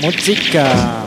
[0.00, 0.99] もちか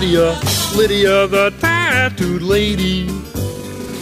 [0.00, 0.40] Lydia?
[0.74, 3.06] Lydia, the tattooed lady.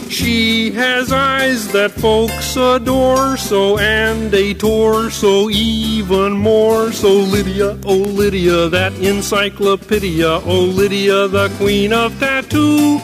[0.09, 6.93] She has eyes that folks adore, so and a torso even more.
[6.93, 13.01] So Lydia, oh Lydia, that encyclopedia, oh Lydia, the queen of tattoo.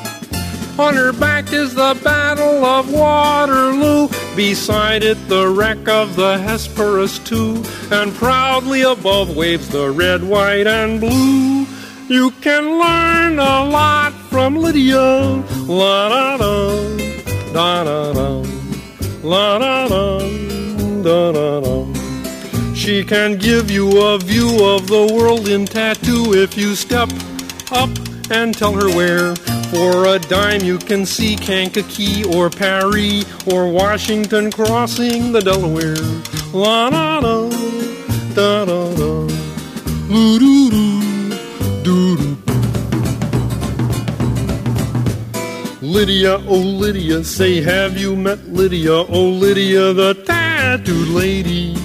[0.78, 4.07] On her back is the Battle of Waterloo.
[4.36, 7.65] Beside it, the wreck of the Hesperus too.
[7.91, 11.53] And proudly above waves the red, white, and blue.
[12.06, 15.42] You can learn a lot from Lydia.
[15.66, 16.97] La da da,
[17.54, 18.45] da da da,
[19.22, 20.18] la da da,
[21.03, 22.74] da da da.
[22.74, 27.09] She can give you a view of the world in tattoo if you step
[27.72, 27.89] up
[28.30, 29.34] and tell her where.
[29.72, 35.97] For a dime, you can see Kankakee or Paris or Washington crossing the Delaware.
[36.53, 37.48] La da da,
[38.34, 39.27] da da da,
[40.06, 40.93] doo doo doo,
[45.94, 51.76] Lydia, oh Lydia, say have you met Lydia, oh Lydia, the tattooed lady?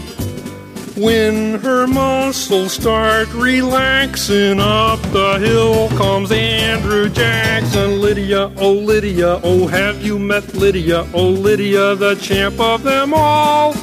[0.97, 8.01] When her muscles start relaxing up the hill comes Andrew Jackson.
[8.01, 13.75] Lydia, oh Lydia, oh have you met Lydia, oh Lydia, the champ of them all?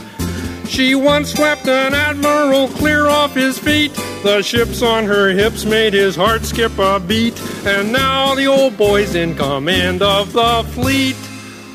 [0.66, 3.94] She once swept an admiral clear off his feet.
[4.24, 7.40] The ships on her hips made his heart skip a beat.
[7.66, 11.16] And now the old boy's in command of the fleet.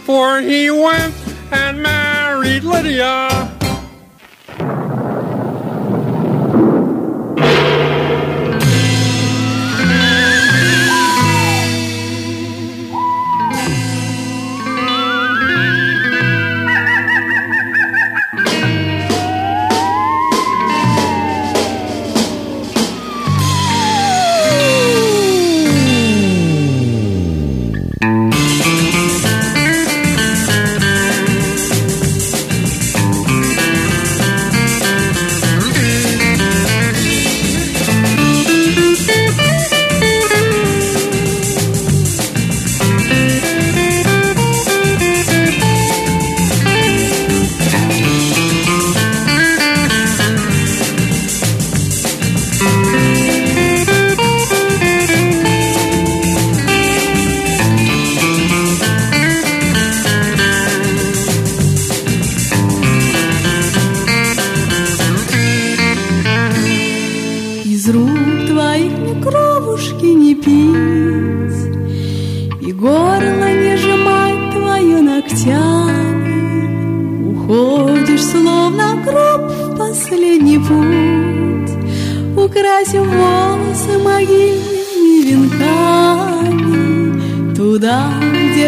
[0.06, 1.14] For he went
[1.52, 3.61] and married Lydia.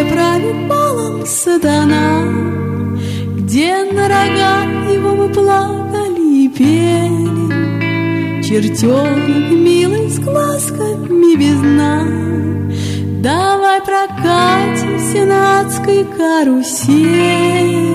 [0.03, 2.23] Где правит балом сатана
[3.37, 8.43] Где на рога его мы плакали и пели.
[8.43, 12.03] Чертенок милый с глазками без дна
[13.21, 17.92] Давай прокатимся на адской карусели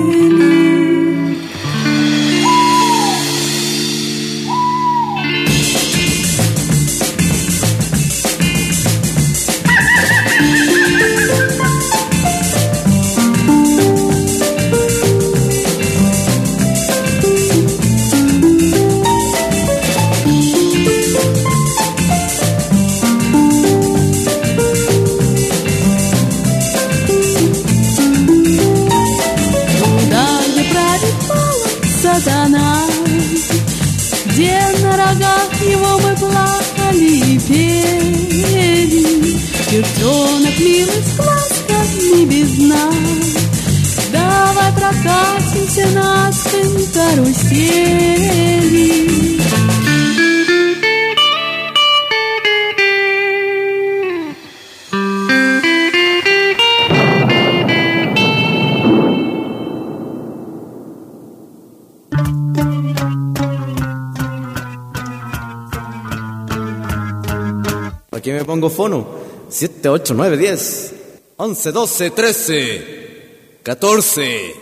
[68.58, 69.06] Aquí me pongo fono.
[69.48, 70.94] 7, 8, 9, 10,
[71.36, 74.54] 11, 12, 13, 14.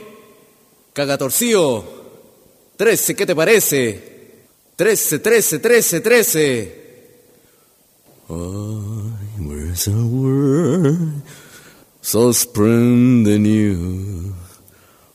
[0.93, 1.85] Cagatorcío.
[2.77, 4.03] 13, ¿qué te parece?
[4.77, 6.87] 13, 13, 13, 13.
[8.29, 8.33] I
[9.41, 11.23] was a word
[12.03, 14.35] so spring and new.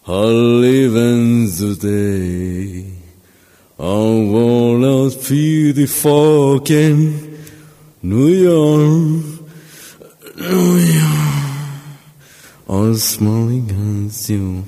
[0.07, 2.97] I live in the day.
[3.77, 7.30] I wanna feel the fucking
[8.03, 9.23] New York,
[10.35, 11.77] New York,
[12.67, 13.69] all smiling
[14.07, 14.63] as you.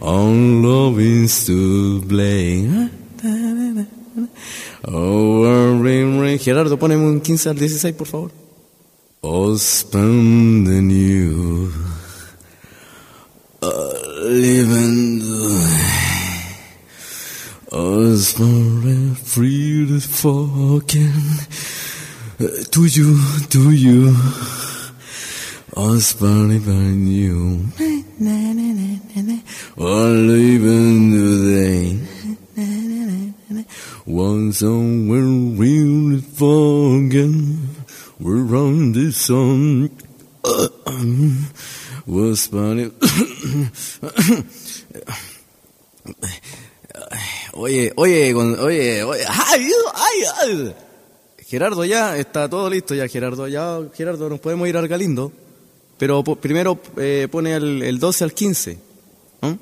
[0.00, 0.32] All
[0.62, 2.90] love is to blame.
[4.84, 6.38] Oh, ring, ring.
[6.38, 8.30] Gerardo, poneme un 15 al 16, por favor.
[9.20, 11.72] Oh, spending you
[13.60, 15.58] living the
[17.70, 19.44] Us for
[20.20, 20.80] free
[22.38, 23.18] to you,
[23.50, 24.16] to you.
[25.76, 27.68] Us funny by you.
[29.76, 31.98] All even today.
[34.06, 35.22] One song we're
[35.56, 37.68] really fucking.
[38.18, 39.90] We're on the sun.
[42.06, 42.90] Was funny.
[47.60, 50.74] Oye, oye, oye, oye, ay, ay, ay.
[51.44, 53.48] Gerardo, ya está todo listo ya, Gerardo.
[53.48, 55.32] Ya, Gerardo, nos podemos ir al Galindo.
[55.98, 58.78] Pero primero eh, pone el, el 12 al 15.
[59.42, 59.58] ¿no?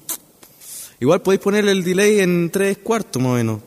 [1.01, 3.61] Igual podéis poner el delay en 3 cuartos más o menos.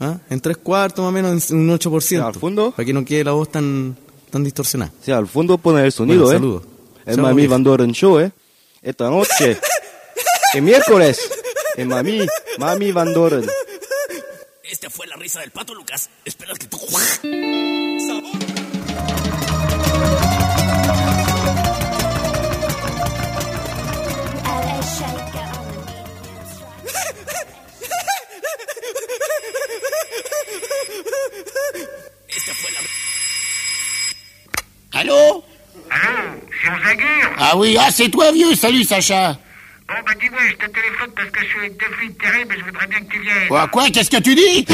[0.00, 0.18] ¿ah?
[0.28, 2.10] En 3 cuartos más o menos, en un 8%.
[2.18, 2.72] Ya, al fondo.
[2.72, 3.96] Para que no quede la voz tan,
[4.30, 4.92] tan distorsionada.
[5.02, 6.38] Sí, al fondo pone el sonido, Bueno, ¿eh?
[6.38, 6.62] saludos.
[7.06, 7.46] El Mami.
[7.46, 8.30] Van Doren Show, ¿eh?
[8.82, 9.58] Esta noche.
[10.54, 11.18] el miércoles.
[11.76, 12.26] El Mami,
[12.58, 13.46] Mami Van Doren.
[14.70, 16.08] Esta fue la risa del pato, Lucas.
[16.24, 16.78] Espera que tú...
[16.78, 17.10] Strike.
[32.28, 32.80] Esta fue la...
[35.00, 35.44] Allô
[36.64, 39.36] Laguerre Ah oui, ah c'est toi vieux, salut Sacha.
[39.90, 42.58] Bon, bah dis-moi, je te téléphone parce que je suis avec deux filles terribles et
[42.60, 43.48] je voudrais bien que tu viennes.
[43.48, 44.64] Quoi, quoi, qu'est-ce que tu dis?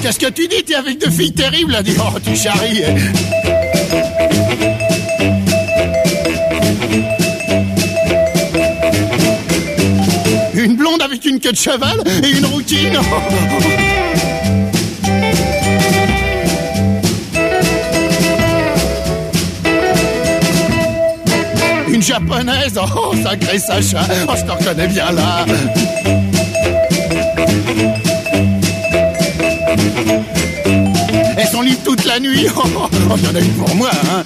[0.00, 0.64] Qu'est-ce que tu dis?
[0.64, 2.82] T'es avec deux filles terribles là, dis oh, tu charries.
[10.54, 12.98] Une blonde avec une queue de cheval et une routine.
[21.98, 25.44] Une japonaise, oh sacré Sacha, oh je te reconnais bien là.
[31.36, 33.90] Elles sont libres toute la nuit, oh, oh, oh, il y une pour moi.
[34.12, 34.22] Hein.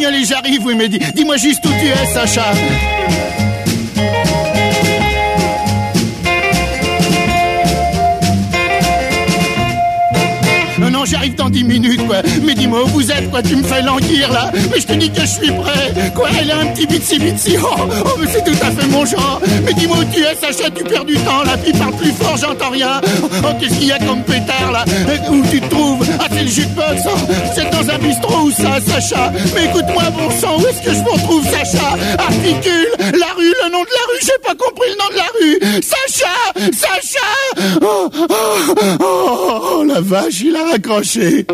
[0.00, 2.52] j'arrive, oui, mais dis-moi juste où tu es, Sacha.
[10.98, 12.16] Non, j'arrive dans 10 minutes, quoi.
[12.42, 13.40] Mais dis-moi où vous êtes, quoi.
[13.40, 14.50] Tu me fais languir, là.
[14.72, 16.10] Mais je te dis que je suis prêt.
[16.12, 17.54] Quoi, elle a un petit bitsy bitsy.
[17.62, 17.66] Oh,
[18.04, 19.40] oh, mais c'est tout à fait mon genre.
[19.64, 20.68] Mais dis-moi où tu es, Sacha.
[20.70, 21.56] Tu perds du temps, là.
[21.56, 23.00] Puis parle plus fort, j'entends rien.
[23.44, 24.84] Oh, qu'est-ce qu'il y a comme pétard, là?
[25.30, 26.04] Où tu te trouves?
[26.18, 27.02] Ah, c'est le jukebox.
[27.06, 29.32] Oh, c'est dans un bistrot ou ça, Sacha?
[29.54, 31.96] Mais écoute-moi, bon sang, où est-ce que je me retrouve, Sacha?
[32.18, 34.18] Articule, la rue, le nom de la rue.
[34.22, 35.82] J'ai pas compris le nom de la rue.
[35.82, 36.34] Sacha
[36.72, 37.28] Sacha
[37.82, 38.10] oh,
[39.00, 41.46] oh, oh, la vache, il a raccroché.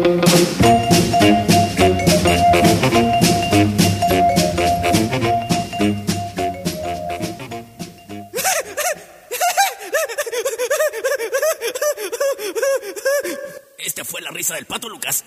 [13.79, 15.23] Esta fue la risa del pato, Lucas.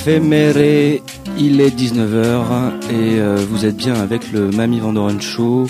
[0.00, 1.02] éphéméré,
[1.36, 5.66] il est 19h et euh, vous êtes bien avec le Mami Vandoren Show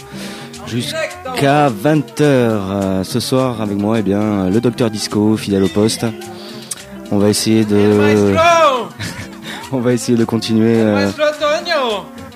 [0.68, 3.02] jusqu'à 20h.
[3.02, 6.06] ce soir avec moi, eh bien, le docteur Disco, fidèle au poste.
[7.10, 8.36] On va essayer de...
[9.72, 11.10] On va essayer de continuer euh,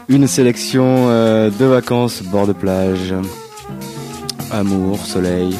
[0.09, 3.15] une sélection euh, de vacances bord de plage.
[4.51, 5.57] Amour, soleil,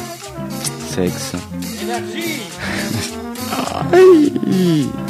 [0.89, 1.33] sexe.
[1.81, 2.41] Énergie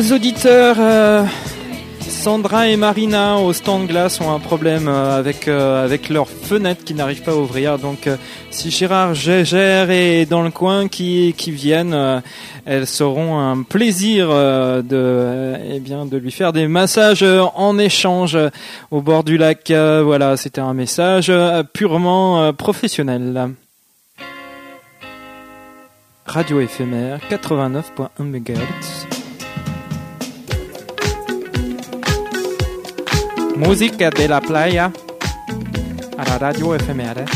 [0.00, 0.76] aux auditeurs.
[0.78, 1.24] euh,
[2.00, 6.84] Sandra et Marina au stand glace ont un problème euh, avec euh, avec leur fenêtre
[6.84, 7.78] qui n'arrive pas à ouvrir.
[7.78, 8.08] Donc
[8.50, 12.22] si Gérard Gégère est dans le coin qui qui viennent,
[12.64, 18.38] elles seront un plaisir de eh bien de lui faire des massages en échange
[18.90, 19.70] au bord du lac.
[19.70, 21.32] Voilà, c'était un message
[21.74, 23.50] purement professionnel.
[26.24, 29.09] Radio éphémère 89.1 MHz.
[33.60, 34.90] Música de la playa
[36.16, 37.26] a la radio éphémère.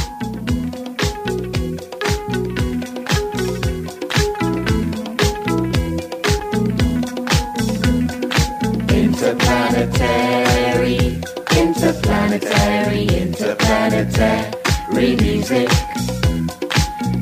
[8.89, 11.21] Interplanetary,
[11.61, 15.69] interplanetary, interplanetary music.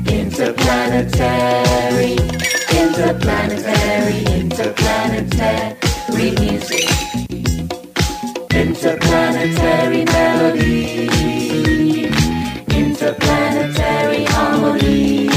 [0.07, 2.15] Interplanetary,
[2.71, 7.02] interplanetary, interplanetary music.
[8.55, 11.07] Interplanetary melody,
[12.69, 15.27] interplanetary harmony.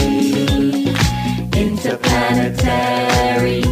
[1.54, 3.62] Interplanetary,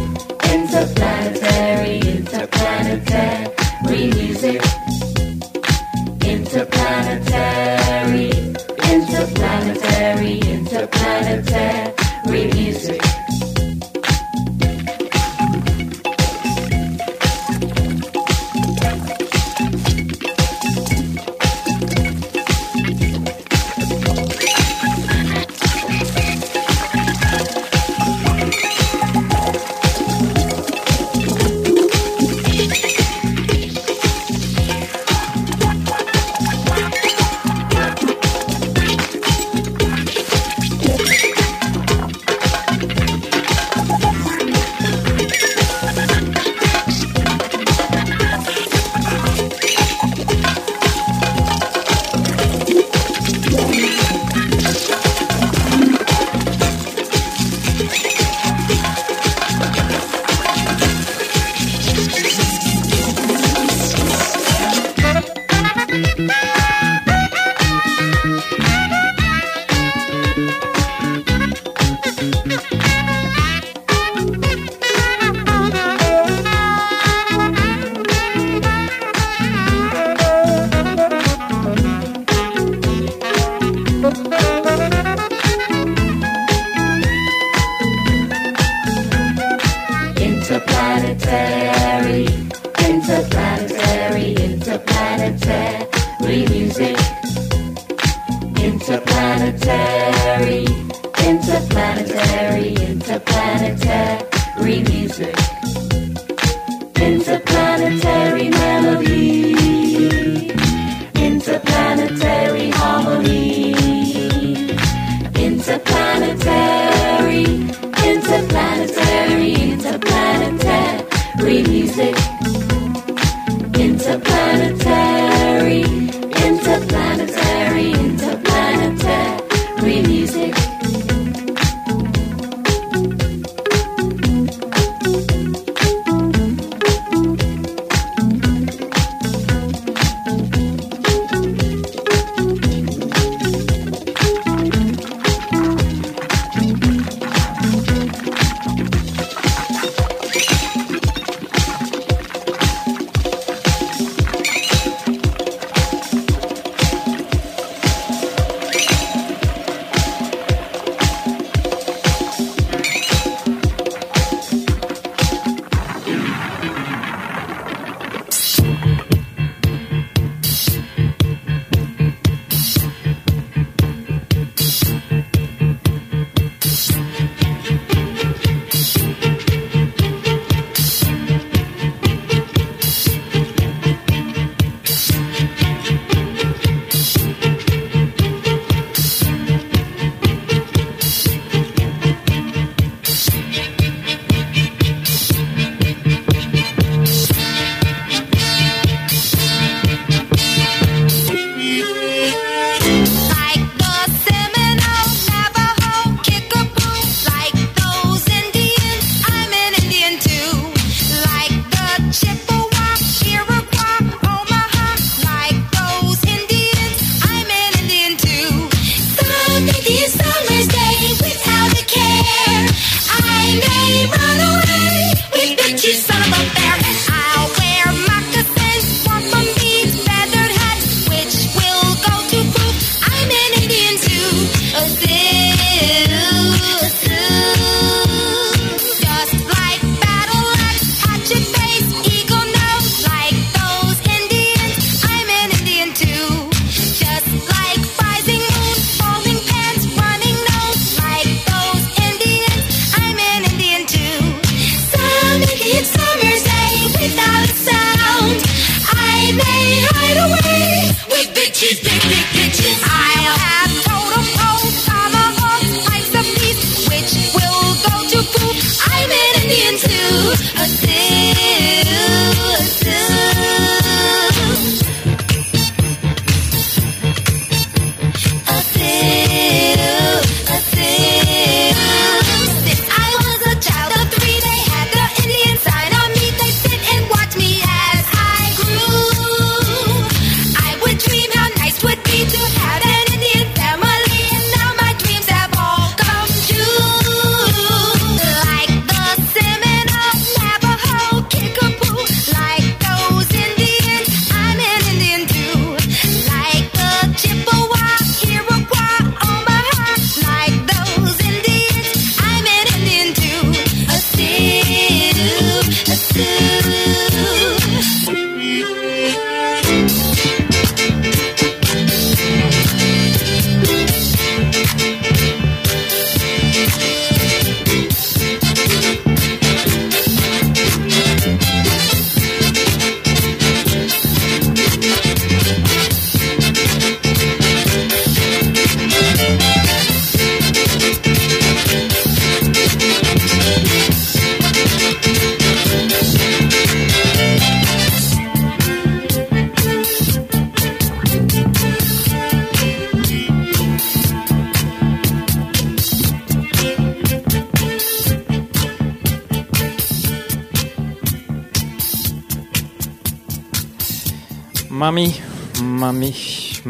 [0.51, 3.44] interplanetary, interplanetary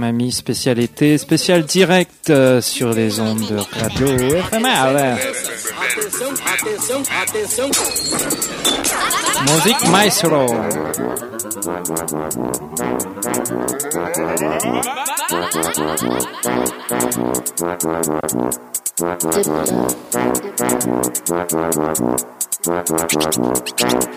[0.06, 5.18] mamie, spécial été, spécial direct euh, sur les ondes de radio éphémère.
[9.42, 10.46] Musique maestro.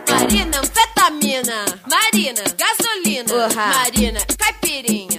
[0.09, 1.65] Marina, anfetamina.
[1.91, 3.49] Marina, gasolina.
[3.55, 5.18] Marina, caipirinha.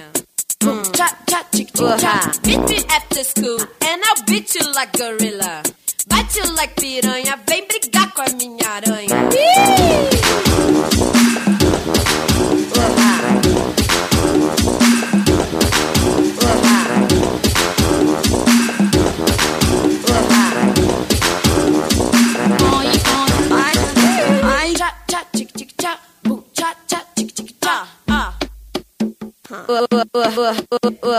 [1.00, 2.30] Cha, cha, chick, chick, cha.
[2.44, 5.62] Meet me after school and I'll beat you like gorilla.
[6.06, 10.19] Bite you like piranha, vem brigar com a minha aranha.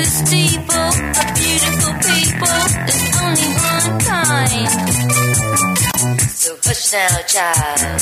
[0.05, 2.61] The steeple of beautiful people.
[2.85, 4.69] There's only one kind.
[6.29, 8.01] So hush now, child.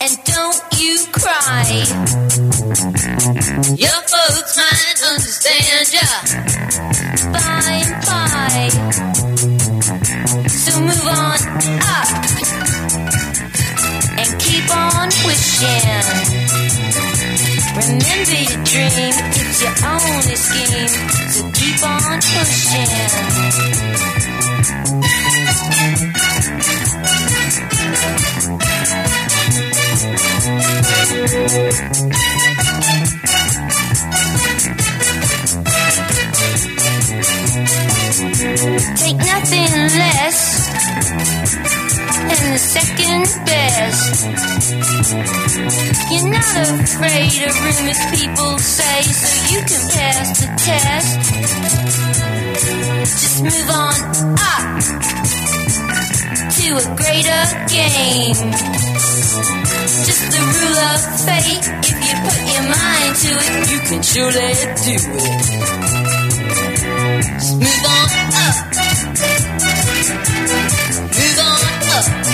[0.00, 1.66] And don't you cry.
[3.74, 6.08] Your folks might understand ya
[7.32, 8.70] by and.
[10.48, 11.42] So move on
[11.90, 12.08] up
[14.20, 16.73] and keep on wishing.
[17.94, 20.88] Remember your dream, it's your only scheme.
[21.30, 23.54] So keep on pushing.
[38.96, 41.43] Take nothing less
[42.54, 44.22] the second best.
[46.12, 46.54] You're not
[46.86, 51.18] afraid of rumors people say, so you can pass the test.
[53.22, 53.94] Just move on
[54.38, 54.66] up
[56.54, 57.42] to a greater
[57.74, 58.38] game.
[60.06, 61.66] Just the rule of fate.
[61.90, 64.54] If you put your mind to it, you can surely
[64.86, 65.42] do it.
[67.34, 68.10] Just move on
[68.46, 68.56] up.
[71.18, 71.60] Move on
[71.98, 72.33] up.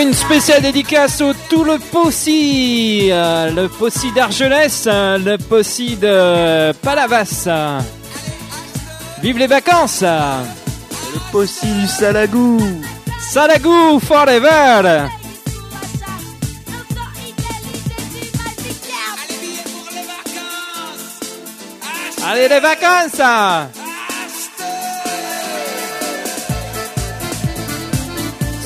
[0.00, 6.72] une spéciale dédicace au tout le Possi, euh, le Possi d'Argelès, euh, le Possi de
[6.72, 7.48] Palavas.
[9.22, 10.02] Vive les vacances.
[10.02, 12.58] Le Possi du Salagou.
[13.20, 15.08] Salagou forever.
[22.26, 23.20] Allez les vacances.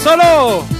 [0.02, 0.77] Solo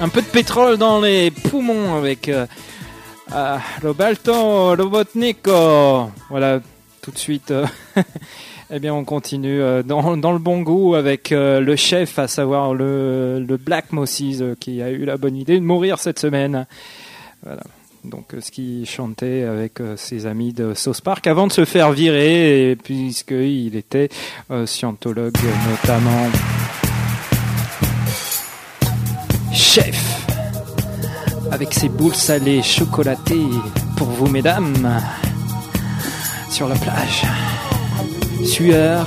[0.00, 2.46] Un peu de pétrole dans les poumons avec euh,
[3.34, 3.58] euh.
[6.30, 6.60] Voilà,
[7.02, 7.50] tout de suite.
[7.50, 7.66] euh,
[8.70, 12.72] eh bien, on continue euh, dans, le bon goût avec euh, le chef, à savoir
[12.72, 16.66] le, le Black Moses, qui a eu la bonne idée de mourir cette semaine.
[17.42, 17.62] Voilà.
[18.04, 22.74] Donc, ce qu'il chantait avec ses amis de South Park avant de se faire virer,
[22.82, 24.08] puisqu'il était
[24.64, 25.36] scientologue
[25.68, 26.30] notamment.
[29.52, 30.26] Chef,
[31.50, 33.50] avec ses boules salées chocolatées
[33.96, 35.00] pour vous, mesdames,
[36.50, 37.22] sur la plage.
[38.44, 39.06] Sueur,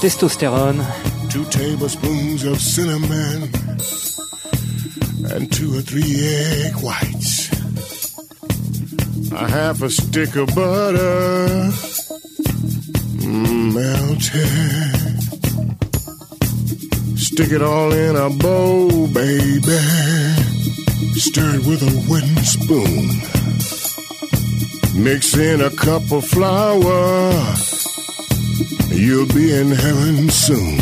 [0.00, 0.82] testostérone.
[1.30, 3.50] Two tablespoons of cinnamon
[5.34, 7.50] and two or three egg whites.
[9.32, 11.70] A half a stick of butter
[13.76, 15.35] melted.
[17.36, 19.76] Stick it all in a bowl, baby.
[21.20, 23.08] Stir it with a wooden spoon.
[25.04, 27.32] Mix in a cup of flour.
[28.88, 30.80] You'll be in heaven soon.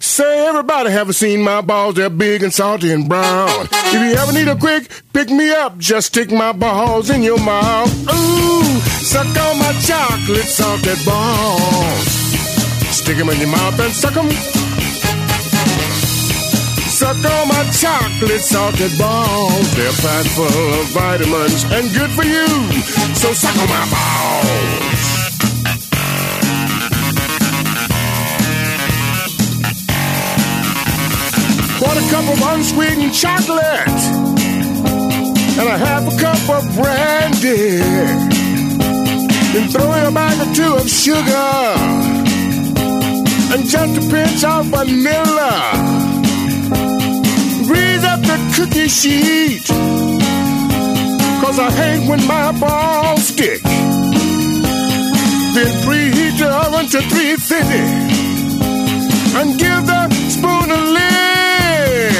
[0.00, 1.96] Say, everybody haven't seen my balls.
[1.96, 3.68] They're big and salty and brown.
[3.70, 7.38] If you ever need a quick pick me up, just stick my balls in your
[7.38, 7.92] mouth.
[8.08, 8.64] Ooh,
[9.04, 12.08] suck on my chocolate salted balls.
[12.96, 14.67] Stick 'em in your mouth and suck 'em.
[16.98, 19.76] Suck on my chocolate salted balls.
[19.76, 22.48] They're packed full of vitamins and good for you.
[23.14, 25.18] So suck on my balls.
[31.78, 34.02] Quarter cup of unsweetened chocolate
[35.56, 37.78] and a half a cup of brandy.
[39.52, 41.76] Then throw in a bag or two of sugar
[43.54, 46.17] and just a pinch of vanilla.
[48.58, 49.62] Cookie sheet.
[51.40, 53.62] Cause I hate when my balls stick.
[55.54, 57.54] Then preheat your oven to 350
[59.38, 62.10] and give the spoon a lick.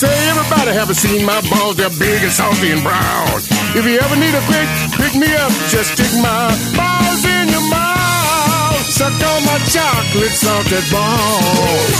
[0.00, 3.28] Say everybody haven't seen my balls, they're big and salty and brown.
[3.76, 7.66] If you ever need a quick pick me up, just stick my balls in your
[7.68, 8.80] mouth.
[8.88, 11.92] Suck on my chocolate salted balls.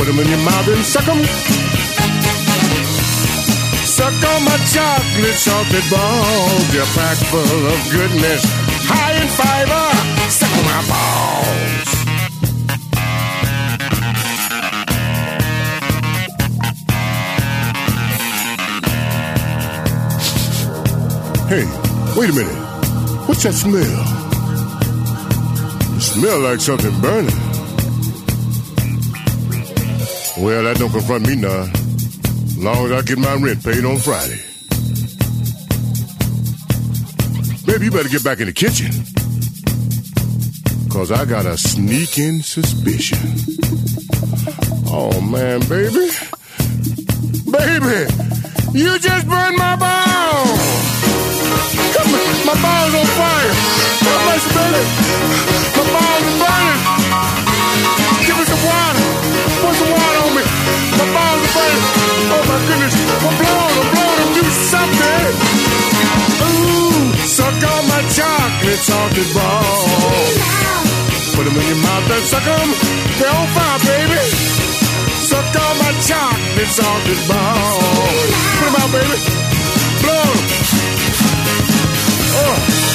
[0.00, 1.85] Put 'em in your mouth and suck 'em.
[3.96, 6.70] Suck on my chocolate salted balls.
[6.70, 8.42] They're packed full of goodness,
[8.84, 9.88] high in fiber.
[10.28, 11.96] Suck on my balls.
[21.48, 21.64] Hey,
[22.20, 22.60] wait a minute.
[23.26, 23.80] What's that smell?
[25.96, 27.32] It smell like something burning.
[30.44, 31.85] Well, that don't confront me none.
[32.58, 34.40] Long as I get my rent paid on Friday.
[37.66, 38.90] Baby, you better get back in the kitchen.
[40.90, 43.18] Cause I got a sneaking suspicion.
[44.88, 46.08] Oh man, baby.
[47.50, 48.08] Baby,
[48.72, 50.60] you just burned my balls.
[51.94, 53.52] Come on, my balls on fire.
[54.00, 54.82] Have mercy, baby.
[55.76, 57.05] My balls burning.
[68.76, 70.36] Chocolate salted balls.
[71.34, 72.68] Put them in your mouth and suck them.
[73.18, 74.20] They're on fire, baby.
[75.28, 77.84] Suck on my chocolate salted balls.
[78.58, 79.16] Put them out, baby.
[80.02, 80.38] Blow 'em.
[82.36, 82.85] Oh,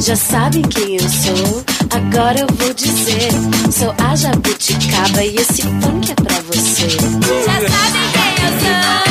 [0.00, 3.28] Já sabe quem eu sou, agora eu vou dizer.
[3.70, 6.88] Sou a jabuticaba e esse funk é pra você.
[6.88, 9.09] Já sabe quem eu sou.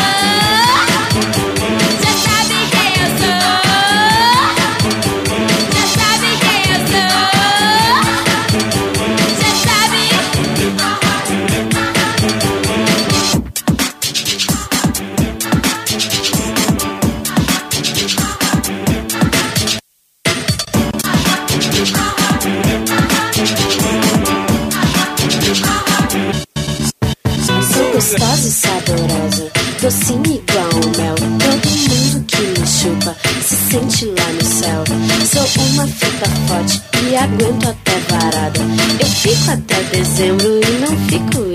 [39.50, 41.49] até dezembro e não fico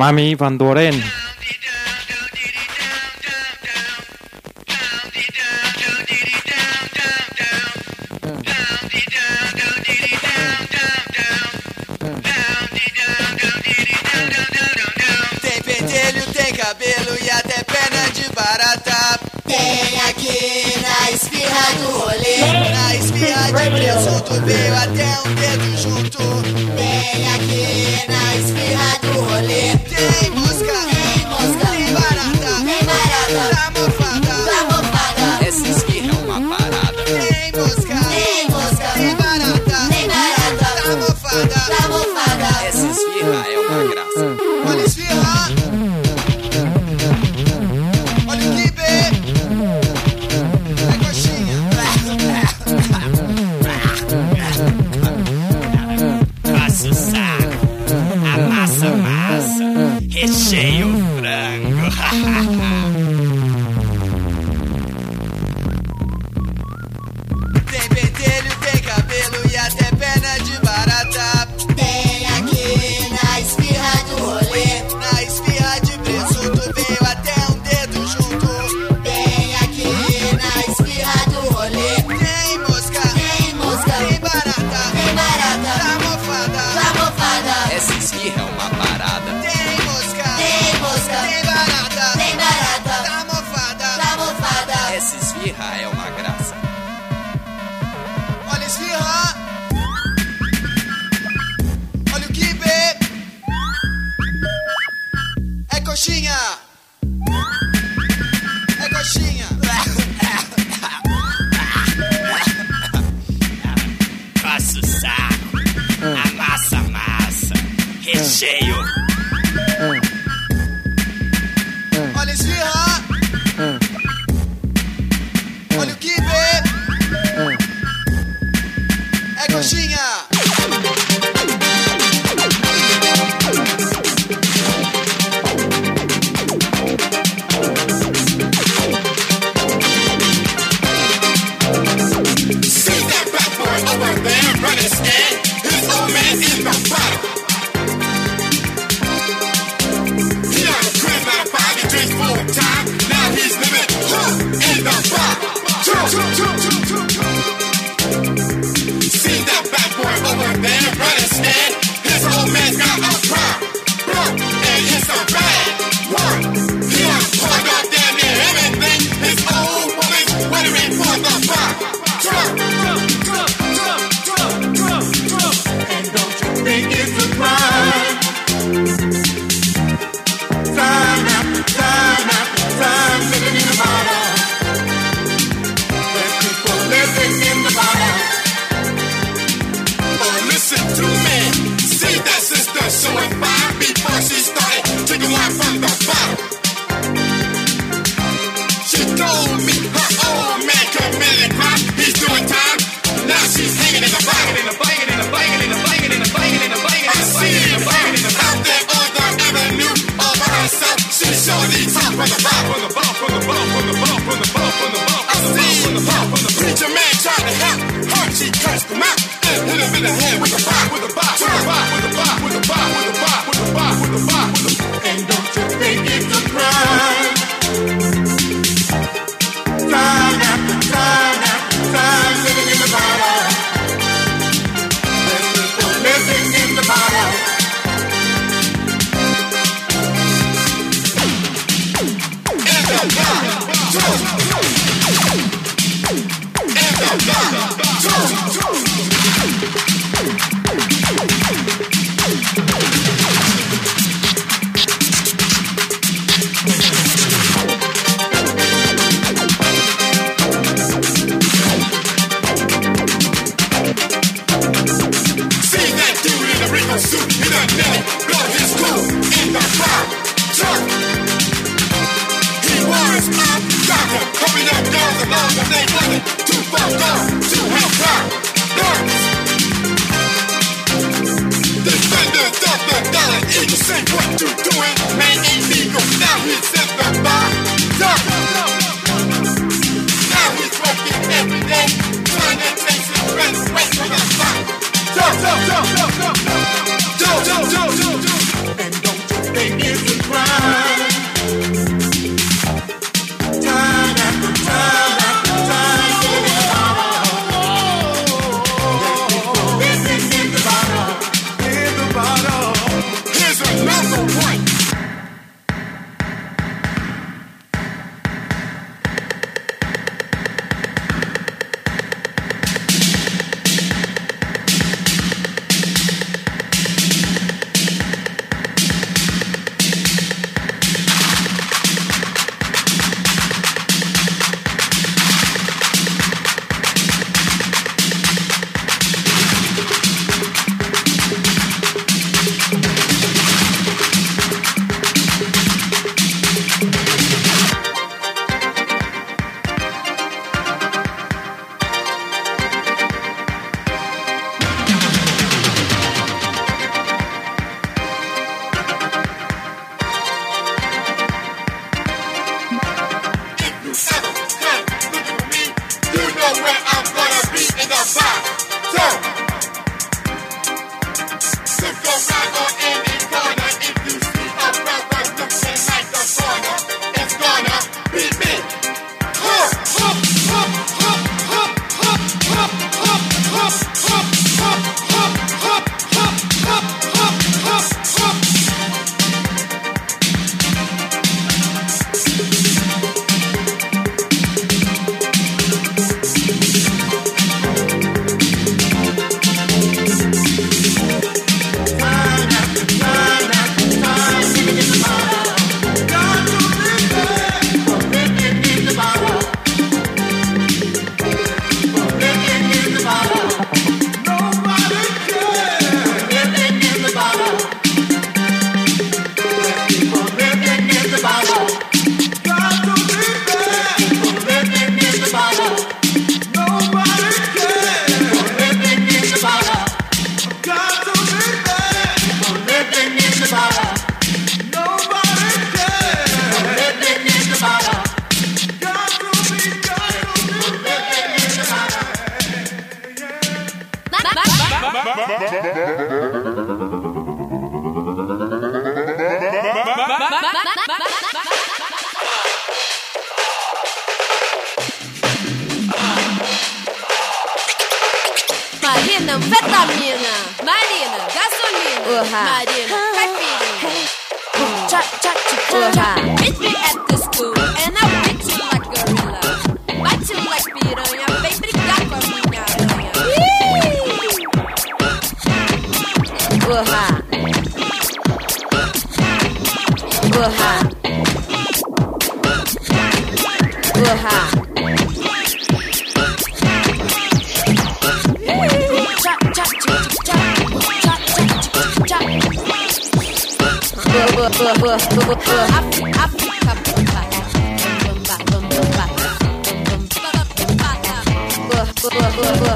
[0.00, 1.29] Mamie Van Doren.
[56.44, 57.66] Amassa o saco,
[58.34, 59.64] amassa, amassa,
[60.10, 60.79] recheio.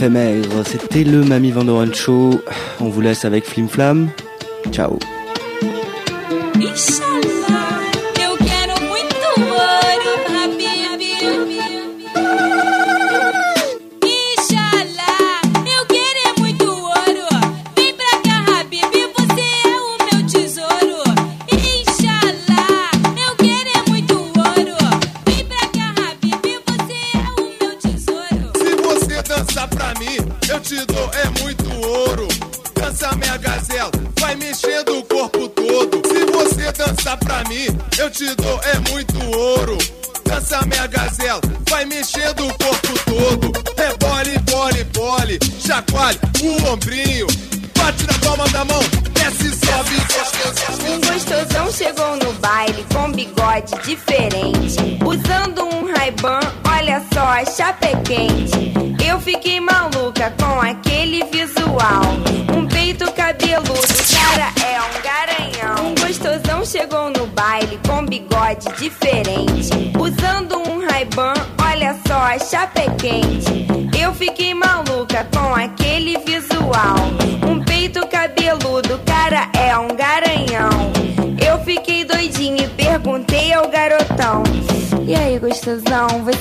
[0.00, 2.42] Éphémère, c'était le Mamie Vandoren Show.
[2.80, 4.08] On vous laisse avec Flim Flam.
[4.72, 4.98] Ciao.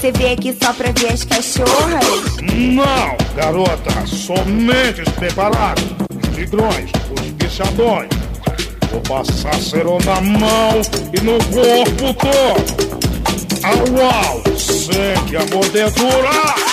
[0.10, 2.38] Você veio aqui só pra ver as cachorras?
[2.41, 8.10] Não, garota, somente os preparados, os tigrões, os bichadões.
[8.91, 10.81] Vou passar cerol na mão
[11.14, 12.99] e no corpo todo.
[13.64, 16.69] Au, au, sente a mordedura.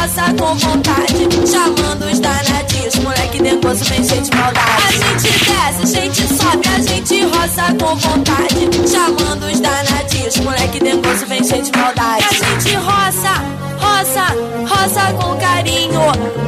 [0.00, 1.28] roça com vontade.
[1.46, 4.82] Chamando os danadinhos, moleque negócio vem cheio de maldade.
[4.88, 8.70] A gente desce, a gente sobe, a gente roça com vontade.
[8.90, 12.24] Chamando os danadinhos, moleque negócio vem cheio de maldade.
[12.24, 13.34] A gente roça,
[13.78, 14.26] roça,
[14.68, 16.00] roça com carinho.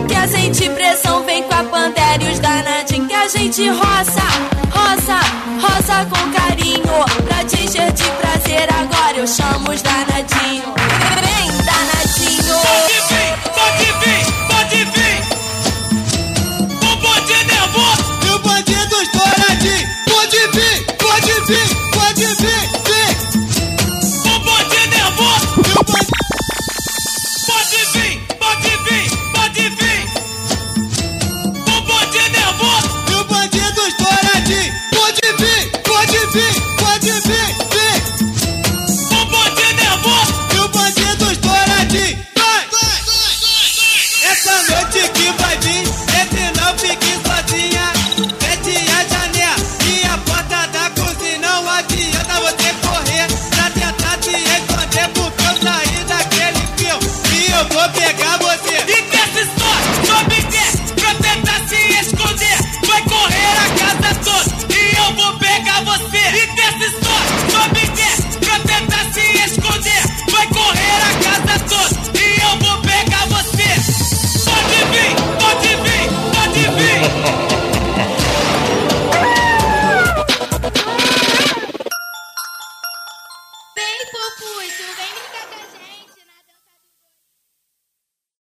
[0.09, 3.09] Que a gente pressão vem com a pantera e os danadinhos.
[3.09, 4.23] Que a gente roça,
[4.71, 5.21] roça,
[5.61, 6.83] roça com carinho.
[7.27, 10.73] Pra te encher de prazer, agora eu chamo os danadinhos.
[11.21, 13.12] Vem, danadinho.